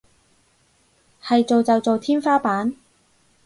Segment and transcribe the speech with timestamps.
[1.23, 2.75] 係做就做天花板